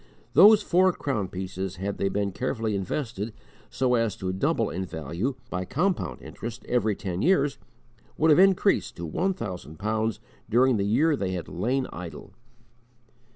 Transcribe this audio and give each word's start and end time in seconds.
Those 0.33 0.63
four 0.63 0.91
crown 0.93 1.27
pieces 1.27 1.75
had 1.75 1.99
they 1.99 2.09
been 2.09 2.31
carefully 2.31 2.75
invested, 2.75 3.33
so 3.69 3.93
as 3.93 4.15
to 4.15 4.33
double 4.33 4.71
in 4.71 4.83
value, 4.83 5.35
by 5.51 5.63
compound 5.63 6.23
interest, 6.23 6.65
every 6.65 6.95
ten 6.95 7.21
years, 7.21 7.59
would 8.17 8.31
have 8.31 8.39
increased 8.39 8.95
to 8.95 9.05
one 9.05 9.35
thousand 9.35 9.77
pounds 9.77 10.19
during 10.49 10.77
the 10.77 10.85
years 10.87 11.19
they 11.19 11.33
had 11.33 11.47
lain 11.47 11.85
idle! 11.93 12.33